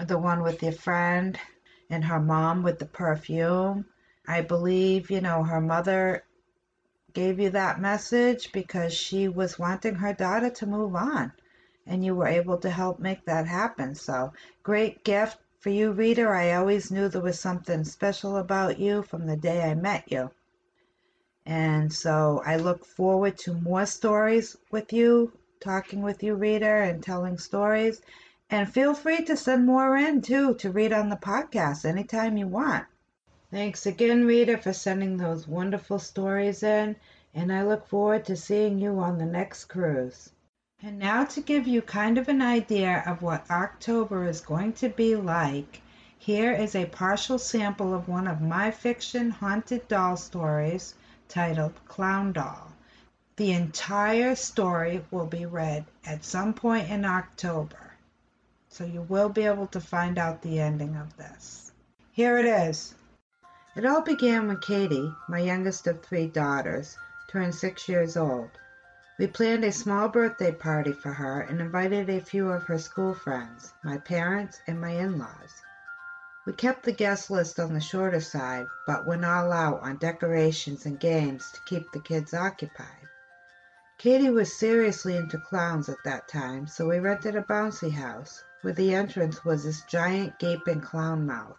the 0.07 0.19
one 0.19 0.43
with 0.43 0.63
your 0.63 0.73
friend 0.73 1.39
and 1.89 2.05
her 2.05 2.21
mom 2.21 2.63
with 2.63 2.79
the 2.79 2.87
perfume. 2.87 3.87
I 4.26 4.41
believe, 4.43 5.11
you 5.11 5.21
know, 5.21 5.45
her 5.45 5.61
mother 5.61 6.25
gave 7.14 7.41
you 7.41 7.50
that 7.50 7.81
message 7.81 8.52
because 8.52 8.93
she 8.93 9.29
was 9.29 9.59
wanting 9.59 9.95
her 9.97 10.12
daughter 10.12 10.50
to 10.50 10.67
move 10.67 10.95
on 10.95 11.33
and 11.87 12.05
you 12.05 12.14
were 12.14 12.26
able 12.29 12.59
to 12.59 12.71
help 12.71 12.99
make 13.00 13.25
that 13.26 13.47
happen. 13.47 13.95
So, 13.95 14.33
great 14.62 15.05
gift 15.05 15.38
for 15.61 15.71
you, 15.71 15.93
Rita. 15.93 16.23
I 16.25 16.52
always 16.55 16.91
knew 16.91 17.09
there 17.09 17.23
was 17.23 17.41
something 17.41 17.85
special 17.85 18.37
about 18.37 18.79
you 18.79 19.02
from 19.02 19.26
the 19.26 19.37
day 19.37 19.62
I 19.71 19.75
met 19.75 20.11
you. 20.12 20.31
And 21.47 21.93
so 21.93 22.43
I 22.45 22.57
look 22.57 22.85
forward 22.85 23.38
to 23.38 23.55
more 23.55 23.87
stories 23.87 24.57
with 24.73 24.93
you, 24.93 25.33
talking 25.61 26.02
with 26.02 26.23
you, 26.23 26.35
Rita, 26.35 26.67
and 26.67 27.02
telling 27.02 27.38
stories. 27.38 28.00
And 28.50 28.73
feel 28.73 28.93
free 28.93 29.25
to 29.25 29.37
send 29.37 29.67
more 29.67 29.97
in 29.97 30.21
too 30.21 30.55
to 30.57 30.71
read 30.71 30.93
on 30.93 31.11
the 31.11 31.17
podcast 31.17 31.85
anytime 31.85 32.37
you 32.37 32.49
want. 32.49 32.87
Thanks 33.52 33.85
again, 33.85 34.25
Rita, 34.25 34.56
for 34.56 34.73
sending 34.73 35.18
those 35.18 35.47
wonderful 35.47 35.99
stories 35.99 36.62
in, 36.62 36.97
and 37.35 37.52
I 37.52 37.64
look 37.64 37.87
forward 37.87 38.25
to 38.25 38.35
seeing 38.35 38.78
you 38.78 38.99
on 38.99 39.18
the 39.18 39.26
next 39.26 39.66
cruise. 39.66 40.30
And 40.82 40.99
now, 40.99 41.25
to 41.25 41.40
give 41.42 41.66
you 41.66 41.82
kind 41.82 42.16
of 42.16 42.28
an 42.28 42.40
idea 42.40 43.02
of 43.06 43.21
what 43.21 43.50
October 43.50 44.26
is 44.26 44.40
going 44.40 44.73
to 44.75 44.88
be 44.88 45.16
like, 45.16 45.82
here 46.16 46.50
is 46.50 46.75
a 46.75 46.87
partial 46.87 47.38
sample 47.38 47.92
of 47.92 48.09
one 48.09 48.26
of 48.26 48.40
my 48.40 48.71
fiction 48.71 49.28
haunted 49.28 49.87
doll 49.87 50.16
stories 50.16 50.94
titled 51.28 51.75
Clown 51.85 52.32
Doll. 52.32 52.73
The 53.37 53.52
entire 53.52 54.35
story 54.35 55.04
will 55.11 55.26
be 55.26 55.44
read 55.44 55.85
at 56.06 56.25
some 56.25 56.54
point 56.54 56.88
in 56.88 57.04
October. 57.04 57.92
So 58.71 58.87
you 58.87 59.02
will 59.02 59.28
be 59.28 59.42
able 59.42 59.66
to 59.66 59.80
find 59.80 60.16
out 60.16 60.40
the 60.40 60.59
ending 60.59 60.97
of 60.97 61.14
this. 61.18 61.71
Here 62.12 62.38
it 62.38 62.47
is. 62.47 62.94
It 63.75 63.87
all 63.87 64.02
began 64.02 64.49
when 64.49 64.59
Katie, 64.59 65.14
my 65.29 65.38
youngest 65.38 65.87
of 65.87 66.02
three 66.02 66.26
daughters, 66.26 66.99
turned 67.26 67.55
six 67.55 67.88
years 67.88 68.19
old. 68.19 68.50
We 69.19 69.26
planned 69.26 69.64
a 69.64 69.73
small 69.73 70.11
birthday 70.11 70.52
party 70.52 70.93
for 70.93 71.11
her 71.11 71.41
and 71.41 71.59
invited 71.59 72.11
a 72.11 72.21
few 72.21 72.50
of 72.50 72.64
her 72.64 72.76
school 72.76 73.14
friends, 73.14 73.73
my 73.83 73.97
parents, 73.97 74.61
and 74.67 74.79
my 74.79 74.91
in 74.91 75.19
laws. 75.19 75.62
We 76.45 76.52
kept 76.52 76.83
the 76.83 76.93
guest 76.93 77.31
list 77.31 77.59
on 77.59 77.73
the 77.73 77.81
shorter 77.81 78.21
side, 78.21 78.67
but 78.87 79.07
went 79.07 79.25
all 79.25 79.50
out 79.50 79.81
on 79.81 79.97
decorations 79.97 80.85
and 80.85 81.00
games 81.00 81.50
to 81.52 81.61
keep 81.64 81.91
the 81.93 82.00
kids 82.00 82.35
occupied. 82.35 83.09
Katie 83.97 84.29
was 84.29 84.52
seriously 84.52 85.17
into 85.17 85.38
clowns 85.38 85.88
at 85.88 86.05
that 86.05 86.29
time, 86.29 86.67
so 86.67 86.88
we 86.88 86.99
rented 86.99 87.37
a 87.37 87.43
bouncy 87.43 87.91
house, 87.91 88.45
where 88.61 88.75
the 88.75 88.95
entrance 88.95 89.47
was 89.47 89.64
this 89.64 89.81
giant 89.85 90.38
gaping 90.38 90.83
clown 90.83 91.25
mouth. 91.26 91.57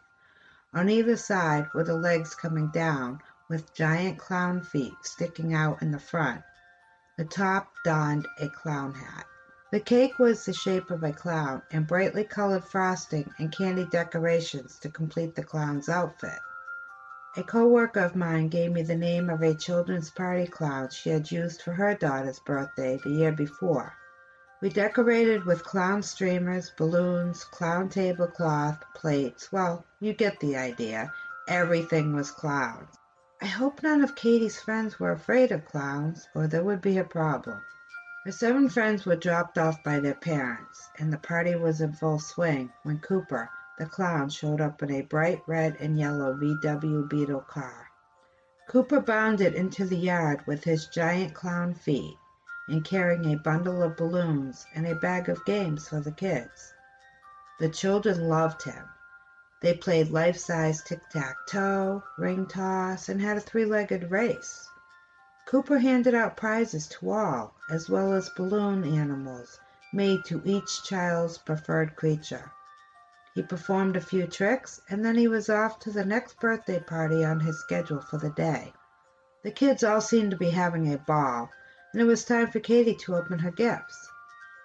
On 0.76 0.90
either 0.90 1.16
side 1.18 1.68
were 1.74 1.84
the 1.84 1.96
legs 1.96 2.34
coming 2.34 2.70
down, 2.70 3.22
with 3.48 3.76
giant 3.76 4.18
clown 4.18 4.62
feet 4.62 4.96
sticking 5.04 5.54
out 5.54 5.84
in 5.84 5.92
the 5.92 6.00
front. 6.00 6.42
The 7.16 7.26
top 7.26 7.72
donned 7.86 8.28
a 8.40 8.50
clown 8.50 8.96
hat. 8.96 9.26
The 9.72 9.80
cake 9.80 10.18
was 10.18 10.46
the 10.46 10.54
shape 10.54 10.90
of 10.90 11.04
a 11.04 11.12
clown, 11.12 11.62
and 11.70 11.86
brightly 11.86 12.24
colored 12.24 12.64
frosting 12.64 13.32
and 13.38 13.52
candy 13.52 13.86
decorations 13.86 14.80
to 14.80 14.90
complete 14.90 15.36
the 15.36 15.44
clown's 15.44 15.90
outfit. 15.90 16.40
A 17.38 17.44
co-worker 17.44 18.00
of 18.00 18.16
mine 18.16 18.50
gave 18.50 18.72
me 18.72 18.82
the 18.82 18.96
name 18.96 19.30
of 19.30 19.42
a 19.44 19.54
children's 19.54 20.10
party 20.10 20.48
clown 20.48 20.90
she 20.90 21.10
had 21.12 21.32
used 21.32 21.62
for 21.62 21.74
her 21.74 21.94
daughter's 21.94 22.40
birthday 22.40 23.00
the 23.04 23.12
year 23.12 23.32
before. 23.32 23.94
We 24.64 24.70
decorated 24.70 25.44
with 25.44 25.66
clown 25.66 26.04
streamers, 26.04 26.70
balloons, 26.70 27.44
clown 27.44 27.90
tablecloth, 27.90 28.82
plates. 28.94 29.52
Well, 29.52 29.84
you 30.00 30.14
get 30.14 30.40
the 30.40 30.56
idea. 30.56 31.12
Everything 31.50 32.16
was 32.16 32.32
clowns. 32.32 32.98
I 33.42 33.48
hope 33.48 33.84
none 33.84 34.02
of 34.02 34.16
Katie's 34.16 34.62
friends 34.62 34.98
were 34.98 35.12
afraid 35.12 35.52
of 35.52 35.66
clowns, 35.66 36.30
or 36.34 36.48
there 36.48 36.64
would 36.64 36.80
be 36.80 36.98
a 36.98 37.04
problem. 37.04 37.60
Her 38.24 38.32
seven 38.32 38.70
friends 38.70 39.06
were 39.06 39.18
dropped 39.18 39.58
off 39.58 39.84
by 39.84 40.00
their 40.00 40.14
parents, 40.14 40.88
and 40.98 41.12
the 41.12 41.18
party 41.18 41.56
was 41.56 41.82
in 41.82 41.92
full 41.92 42.20
swing 42.20 42.72
when 42.84 43.00
Cooper, 43.00 43.50
the 43.78 43.86
clown, 43.86 44.30
showed 44.30 44.62
up 44.62 44.82
in 44.82 44.92
a 44.92 45.02
bright 45.02 45.44
red 45.46 45.76
and 45.82 46.00
yellow 46.00 46.34
VW 46.36 47.10
Beetle 47.10 47.42
car. 47.50 47.90
Cooper 48.70 49.02
bounded 49.02 49.56
into 49.56 49.84
the 49.84 49.98
yard 49.98 50.48
with 50.48 50.64
his 50.64 50.86
giant 50.86 51.34
clown 51.34 51.74
feet 51.74 52.16
and 52.68 52.86
carrying 52.86 53.26
a 53.26 53.38
bundle 53.38 53.84
of 53.84 53.98
balloons 53.98 54.66
and 54.74 54.88
a 54.88 54.96
bag 54.96 55.30
of 55.30 55.46
games 55.46 55.88
for 55.88 56.00
the 56.00 56.12
kids. 56.12 56.74
The 57.60 57.70
children 57.70 58.28
loved 58.28 58.64
him. 58.64 58.88
They 59.62 59.74
played 59.74 60.12
life 60.12 60.38
size 60.38 60.82
tic 60.84 61.08
tac 61.10 61.36
toe, 61.48 62.04
ring 62.18 62.48
toss, 62.48 63.10
and 63.10 63.22
had 63.22 63.38
a 63.38 63.42
three 63.42 63.66
legged 63.66 64.12
race. 64.12 64.70
Cooper 65.46 65.78
handed 65.78 66.16
out 66.16 66.38
prizes 66.38 66.88
to 66.88 67.12
all, 67.12 67.54
as 67.70 67.90
well 67.90 68.14
as 68.14 68.30
balloon 68.30 68.84
animals 68.84 69.60
made 69.92 70.26
to 70.26 70.42
each 70.44 70.84
child's 70.84 71.38
preferred 71.38 71.96
creature. 71.96 72.52
He 73.36 73.42
performed 73.42 73.96
a 73.96 74.02
few 74.02 74.28
tricks, 74.28 74.82
and 74.90 75.04
then 75.04 75.16
he 75.16 75.28
was 75.28 75.50
off 75.50 75.80
to 75.80 75.92
the 75.92 76.06
next 76.06 76.40
birthday 76.40 76.80
party 76.80 77.24
on 77.26 77.40
his 77.40 77.60
schedule 77.60 78.02
for 78.02 78.18
the 78.18 78.30
day. 78.30 78.74
The 79.44 79.52
kids 79.52 79.84
all 79.84 80.02
seemed 80.02 80.32
to 80.32 80.38
be 80.38 80.50
having 80.50 80.94
a 80.94 80.98
ball, 80.98 81.50
it 81.94 82.04
was 82.06 82.26
time 82.26 82.50
for 82.50 82.60
Katie 82.60 82.96
to 82.96 83.16
open 83.16 83.38
her 83.38 83.52
gifts. 83.52 84.10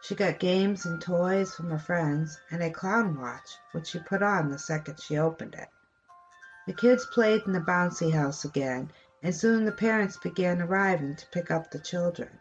She 0.01 0.15
got 0.15 0.39
games 0.39 0.87
and 0.87 1.01
toys 1.01 1.55
from 1.55 1.71
her 1.71 1.79
friends 1.79 2.41
and 2.51 2.63
a 2.63 2.71
clown 2.71 3.21
watch, 3.21 3.51
which 3.73 3.89
she 3.89 3.99
put 3.99 4.23
on 4.23 4.51
the 4.51 4.59
second 4.59 4.99
she 4.99 5.19
opened 5.19 5.55
it. 5.55 5.69
The 6.67 6.73
kids 6.73 7.05
played 7.05 7.43
in 7.47 7.53
the 7.53 7.61
bouncy 7.61 8.11
house 8.13 8.45
again, 8.45 8.91
and 9.23 9.35
soon 9.35 9.65
the 9.65 9.73
parents 9.73 10.17
began 10.17 10.63
arriving 10.63 11.17
to 11.17 11.27
pick 11.27 11.51
up 11.51 11.71
the 11.71 11.79
children. 11.79 12.39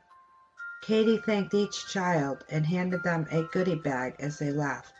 Katie 0.83 1.17
thanked 1.17 1.53
each 1.53 1.87
child 1.87 2.45
and 2.49 2.65
handed 2.65 3.03
them 3.03 3.27
a 3.31 3.43
goodie 3.51 3.75
bag 3.75 4.15
as 4.19 4.39
they 4.39 4.51
left. 4.51 4.93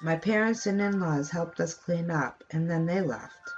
My 0.00 0.16
parents 0.16 0.66
and 0.66 0.80
in 0.80 1.00
laws 1.00 1.30
helped 1.30 1.60
us 1.60 1.74
clean 1.74 2.10
up, 2.10 2.44
and 2.50 2.70
then 2.70 2.86
they 2.86 3.02
left. 3.02 3.50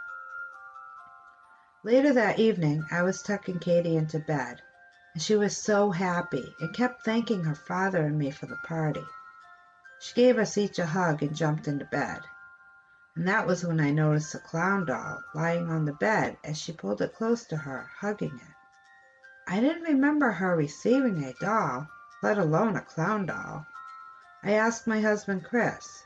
Later 1.85 2.13
that 2.15 2.39
evening, 2.39 2.85
I 2.91 3.03
was 3.03 3.23
tucking 3.23 3.61
Katie 3.61 3.97
into 3.97 4.19
bed 4.19 4.63
and 5.15 5.23
she 5.23 5.37
was 5.37 5.57
so 5.57 5.91
happy 5.91 6.55
and 6.61 6.75
kept 6.75 7.05
thanking 7.05 7.45
her 7.45 7.55
father 7.55 8.05
and 8.05 8.19
me 8.19 8.31
for 8.31 8.47
the 8.47 8.57
party. 8.57 9.05
She 10.01 10.15
gave 10.15 10.39
us 10.39 10.57
each 10.57 10.79
a 10.79 10.87
hug 10.87 11.23
and 11.23 11.35
jumped 11.35 11.67
into 11.67 11.85
bed. 11.87 12.21
And 13.17 13.27
that 13.27 13.47
was 13.47 13.65
when 13.65 13.81
I 13.81 13.91
noticed 13.91 14.33
the 14.33 14.39
clown 14.39 14.85
doll 14.85 15.23
lying 15.35 15.71
on 15.71 15.85
the 15.85 15.93
bed 15.93 16.37
as 16.45 16.57
she 16.57 16.73
pulled 16.73 17.03
it 17.03 17.17
close 17.17 17.45
to 17.47 17.57
her, 17.57 17.91
hugging 17.99 18.37
it. 18.37 18.55
I 19.49 19.61
didn't 19.61 19.83
remember 19.83 20.31
her 20.31 20.55
receiving 20.55 21.25
a 21.25 21.33
doll, 21.41 21.89
let 22.23 22.39
alone 22.39 22.77
a 22.77 22.81
clown 22.81 23.27
doll. 23.27 23.67
I 24.45 24.53
asked 24.53 24.87
my 24.87 25.01
husband 25.01 25.45
Chris, 25.45 26.05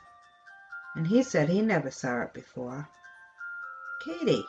and 0.95 1.05
he 1.05 1.21
said 1.21 1.49
he 1.49 1.61
never 1.61 1.91
saw 1.91 2.21
it 2.21 2.33
before. 2.33 2.89
Katie, 4.03 4.45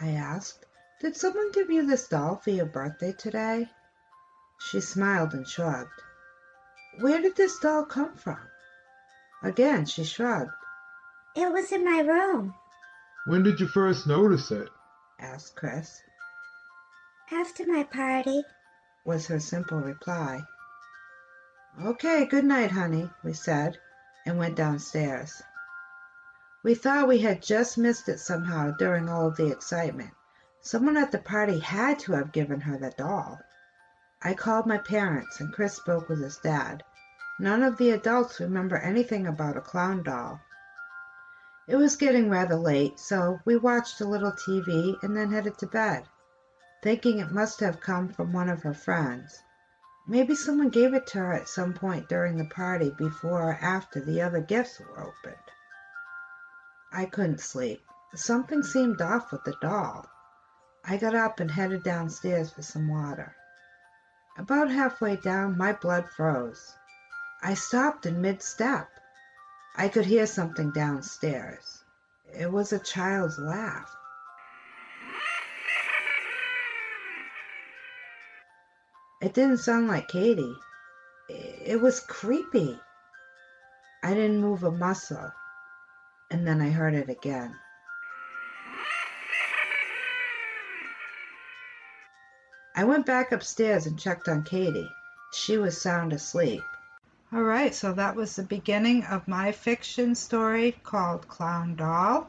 I 0.00 0.10
asked, 0.10 0.66
did 1.04 1.14
someone 1.14 1.52
give 1.52 1.70
you 1.70 1.86
this 1.86 2.08
doll 2.08 2.36
for 2.36 2.48
your 2.48 2.64
birthday 2.64 3.12
today? 3.12 3.68
She 4.58 4.80
smiled 4.80 5.34
and 5.34 5.46
shrugged. 5.46 6.00
Where 7.00 7.20
did 7.20 7.36
this 7.36 7.58
doll 7.58 7.84
come 7.84 8.16
from? 8.16 8.38
Again 9.42 9.84
she 9.84 10.04
shrugged. 10.04 10.50
It 11.36 11.52
was 11.52 11.72
in 11.72 11.84
my 11.84 12.00
room. 12.00 12.54
When 13.26 13.42
did 13.42 13.60
you 13.60 13.68
first 13.68 14.06
notice 14.06 14.50
it? 14.50 14.70
asked 15.20 15.54
Chris. 15.54 16.00
After 17.30 17.66
my 17.66 17.82
party, 17.82 18.42
was 19.04 19.26
her 19.26 19.40
simple 19.40 19.80
reply. 19.80 20.40
Okay, 21.84 22.24
good 22.24 22.46
night, 22.46 22.70
honey, 22.70 23.10
we 23.22 23.34
said, 23.34 23.76
and 24.24 24.38
went 24.38 24.56
downstairs. 24.56 25.42
We 26.62 26.74
thought 26.74 27.08
we 27.08 27.18
had 27.18 27.42
just 27.42 27.76
missed 27.76 28.08
it 28.08 28.20
somehow 28.20 28.70
during 28.70 29.10
all 29.10 29.26
of 29.26 29.36
the 29.36 29.52
excitement. 29.52 30.12
Someone 30.64 30.96
at 30.96 31.12
the 31.12 31.18
party 31.18 31.60
had 31.60 32.00
to 32.00 32.12
have 32.14 32.32
given 32.32 32.60
her 32.62 32.76
the 32.76 32.90
doll. 32.90 33.40
I 34.22 34.34
called 34.34 34.66
my 34.66 34.78
parents, 34.78 35.38
and 35.38 35.52
Chris 35.52 35.76
spoke 35.76 36.08
with 36.08 36.20
his 36.20 36.38
dad. 36.38 36.82
None 37.38 37.62
of 37.62 37.76
the 37.76 37.90
adults 37.90 38.40
remember 38.40 38.78
anything 38.78 39.26
about 39.26 39.56
a 39.56 39.60
clown 39.60 40.02
doll. 40.02 40.40
It 41.68 41.76
was 41.76 41.96
getting 41.96 42.28
rather 42.28 42.56
late, 42.56 42.98
so 42.98 43.40
we 43.44 43.56
watched 43.56 44.00
a 44.00 44.08
little 44.08 44.32
TV 44.32 44.96
and 45.02 45.16
then 45.16 45.30
headed 45.30 45.58
to 45.58 45.66
bed 45.66 46.08
thinking 46.84 47.18
it 47.18 47.32
must 47.32 47.60
have 47.60 47.80
come 47.80 48.10
from 48.10 48.30
one 48.30 48.50
of 48.50 48.62
her 48.62 48.74
friends. 48.74 49.42
Maybe 50.06 50.34
someone 50.34 50.68
gave 50.68 50.92
it 50.92 51.06
to 51.08 51.18
her 51.18 51.32
at 51.32 51.48
some 51.48 51.72
point 51.72 52.10
during 52.10 52.36
the 52.36 52.44
party 52.44 52.90
before 52.90 53.42
or 53.42 53.58
after 53.58 54.02
the 54.02 54.20
other 54.20 54.42
gifts 54.42 54.78
were 54.78 55.00
opened. 55.00 55.48
I 56.92 57.06
couldn't 57.06 57.40
sleep. 57.40 57.80
Something 58.14 58.62
seemed 58.62 59.00
off 59.00 59.32
with 59.32 59.44
the 59.44 59.56
doll. 59.62 60.04
I 60.86 60.98
got 60.98 61.14
up 61.14 61.40
and 61.40 61.50
headed 61.50 61.82
downstairs 61.82 62.50
for 62.50 62.62
some 62.62 62.88
water. 62.88 63.34
About 64.36 64.70
halfway 64.70 65.16
down, 65.16 65.56
my 65.56 65.72
blood 65.72 66.10
froze. 66.10 66.74
I 67.42 67.54
stopped 67.54 68.04
in 68.04 68.20
mid 68.20 68.42
step. 68.42 68.88
I 69.76 69.88
could 69.88 70.04
hear 70.04 70.26
something 70.26 70.72
downstairs. 70.72 71.84
It 72.38 72.52
was 72.52 72.72
a 72.72 72.78
child's 72.78 73.38
laugh. 73.38 73.94
It 79.22 79.32
didn't 79.32 79.58
sound 79.58 79.88
like 79.88 80.08
Katie. 80.08 80.56
It 81.28 81.80
was 81.80 82.00
creepy. 82.00 82.78
I 84.02 84.12
didn't 84.12 84.42
move 84.42 84.64
a 84.64 84.70
muscle. 84.70 85.32
And 86.30 86.46
then 86.46 86.60
I 86.60 86.68
heard 86.68 86.94
it 86.94 87.08
again. 87.08 87.54
I 92.76 92.82
went 92.82 93.06
back 93.06 93.30
upstairs 93.30 93.86
and 93.86 93.96
checked 93.96 94.28
on 94.28 94.42
Katie. 94.42 94.90
She 95.32 95.56
was 95.58 95.80
sound 95.80 96.12
asleep. 96.12 96.62
All 97.32 97.44
right, 97.44 97.72
so 97.72 97.92
that 97.92 98.16
was 98.16 98.34
the 98.34 98.42
beginning 98.42 99.04
of 99.04 99.28
my 99.28 99.52
fiction 99.52 100.16
story 100.16 100.72
called 100.82 101.28
Clown 101.28 101.76
Doll. 101.76 102.28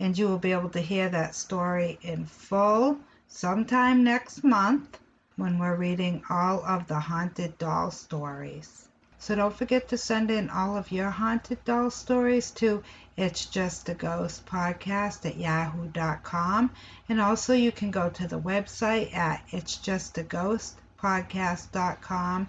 And 0.00 0.18
you 0.18 0.26
will 0.26 0.38
be 0.38 0.50
able 0.50 0.70
to 0.70 0.80
hear 0.80 1.08
that 1.10 1.36
story 1.36 1.98
in 2.02 2.26
full 2.26 2.98
sometime 3.28 4.02
next 4.02 4.42
month 4.42 4.98
when 5.36 5.60
we're 5.60 5.76
reading 5.76 6.24
all 6.28 6.64
of 6.64 6.88
the 6.88 6.98
haunted 6.98 7.56
doll 7.58 7.92
stories. 7.92 8.87
So 9.20 9.34
don't 9.34 9.54
forget 9.54 9.88
to 9.88 9.98
send 9.98 10.30
in 10.30 10.48
all 10.48 10.76
of 10.76 10.92
your 10.92 11.10
haunted 11.10 11.64
doll 11.64 11.90
stories 11.90 12.52
to 12.52 12.84
It's 13.16 13.46
Just 13.46 13.88
a 13.88 13.94
Ghost 13.94 14.46
podcast 14.46 15.26
at 15.26 15.36
yahoo.com. 15.36 16.70
And 17.08 17.20
also 17.20 17.52
you 17.52 17.72
can 17.72 17.90
go 17.90 18.10
to 18.10 18.28
the 18.28 18.38
website 18.38 19.12
at 19.12 19.42
It's 19.50 19.76
Just 19.76 20.18
a 20.18 20.22
Ghost 20.22 20.78
podcast.com 21.02 22.48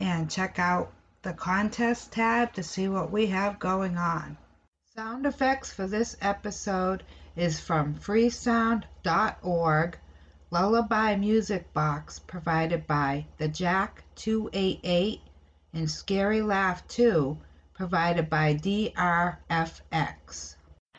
and 0.00 0.30
check 0.30 0.58
out 0.58 0.92
the 1.22 1.32
contest 1.32 2.12
tab 2.12 2.52
to 2.54 2.62
see 2.62 2.88
what 2.88 3.12
we 3.12 3.26
have 3.26 3.58
going 3.58 3.96
on. 3.96 4.36
Sound 4.96 5.26
effects 5.26 5.72
for 5.72 5.86
this 5.86 6.16
episode 6.20 7.04
is 7.36 7.60
from 7.60 7.94
freesound.org 7.94 9.98
Lullaby 10.50 11.16
Music 11.16 11.72
Box 11.72 12.18
provided 12.18 12.86
by 12.86 13.26
the 13.38 13.48
Jack 13.48 14.04
288 14.16 15.20
and 15.74 15.90
Scary 15.90 16.40
Laugh 16.40 16.86
2 16.88 17.36
provided 17.74 18.30
by 18.30 18.54
DRFX. 18.54 19.34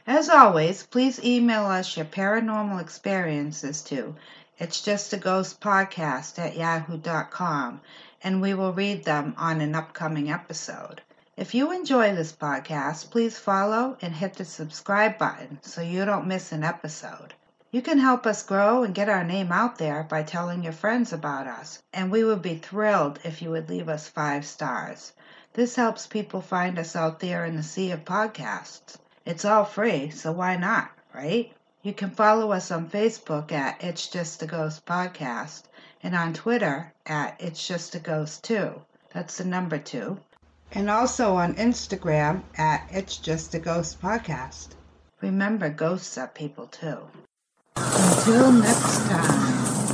As 0.05 0.29
always, 0.29 0.83
please 0.83 1.23
email 1.23 1.65
us 1.65 1.97
your 1.97 2.05
paranormal 2.05 2.79
experiences 2.79 3.81
to 3.83 4.15
it's 4.57 4.79
just 4.79 5.11
a 5.11 5.17
ghost 5.17 5.59
podcast 5.59 6.39
at 6.39 6.55
yahoo.com 6.55 7.81
and 8.23 8.41
we 8.41 8.53
will 8.53 8.71
read 8.71 9.03
them 9.03 9.33
on 9.37 9.59
an 9.59 9.75
upcoming 9.75 10.31
episode. 10.31 11.01
If 11.35 11.53
you 11.53 11.73
enjoy 11.73 12.15
this 12.15 12.31
podcast, 12.31 13.11
please 13.11 13.37
follow 13.37 13.97
and 14.01 14.15
hit 14.15 14.35
the 14.35 14.45
subscribe 14.45 15.17
button 15.17 15.59
so 15.61 15.81
you 15.81 16.05
don't 16.05 16.27
miss 16.27 16.53
an 16.53 16.63
episode. 16.63 17.33
You 17.75 17.81
can 17.81 17.99
help 17.99 18.25
us 18.25 18.41
grow 18.41 18.83
and 18.83 18.95
get 18.95 19.09
our 19.09 19.25
name 19.25 19.51
out 19.51 19.77
there 19.77 20.03
by 20.03 20.23
telling 20.23 20.63
your 20.63 20.71
friends 20.71 21.11
about 21.11 21.45
us, 21.45 21.83
and 21.91 22.09
we 22.09 22.23
would 22.23 22.41
be 22.41 22.55
thrilled 22.55 23.19
if 23.25 23.41
you 23.41 23.49
would 23.49 23.67
leave 23.67 23.89
us 23.89 24.07
five 24.07 24.45
stars. 24.45 25.11
This 25.51 25.75
helps 25.75 26.07
people 26.07 26.39
find 26.39 26.79
us 26.79 26.95
out 26.95 27.19
there 27.19 27.43
in 27.43 27.57
the 27.57 27.63
sea 27.63 27.91
of 27.91 28.05
podcasts. 28.05 28.95
It's 29.25 29.43
all 29.43 29.65
free, 29.65 30.09
so 30.09 30.31
why 30.31 30.55
not, 30.55 30.89
right? 31.13 31.51
You 31.81 31.91
can 31.91 32.11
follow 32.11 32.53
us 32.53 32.71
on 32.71 32.87
Facebook 32.89 33.51
at 33.51 33.83
It's 33.83 34.07
Just 34.07 34.41
a 34.41 34.47
Ghost 34.47 34.85
Podcast 34.85 35.63
and 36.01 36.15
on 36.15 36.31
Twitter 36.31 36.93
at 37.05 37.35
It's 37.41 37.67
Just 37.67 37.93
a 37.93 37.99
Ghost 37.99 38.45
2. 38.45 38.71
That's 39.13 39.39
the 39.39 39.43
number 39.43 39.79
2. 39.79 40.17
And 40.71 40.89
also 40.89 41.35
on 41.35 41.55
Instagram 41.55 42.43
at 42.57 42.87
It's 42.89 43.17
Just 43.17 43.53
a 43.53 43.59
Ghost 43.59 44.01
Podcast. 44.01 44.69
Remember, 45.19 45.69
ghosts 45.69 46.17
are 46.17 46.27
people 46.27 46.67
too. 46.67 46.99
Until 47.77 48.53
next 48.53 49.07
time. 49.09 49.84